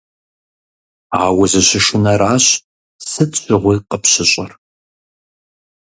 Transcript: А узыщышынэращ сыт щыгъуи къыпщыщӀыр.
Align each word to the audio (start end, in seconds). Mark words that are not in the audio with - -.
А 1.19 1.21
узыщышынэращ 1.41 2.45
сыт 3.09 3.31
щыгъуи 3.41 3.77
къыпщыщӀыр. 3.89 4.51